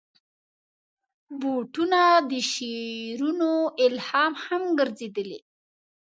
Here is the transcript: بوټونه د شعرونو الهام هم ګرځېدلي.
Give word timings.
بوټونه 1.41 2.01
د 2.29 2.31
شعرونو 2.51 3.51
الهام 3.85 4.33
هم 4.45 4.63
ګرځېدلي. 4.79 5.39